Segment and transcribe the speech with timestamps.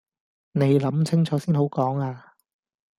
[0.53, 2.33] 你諗清楚先好講呀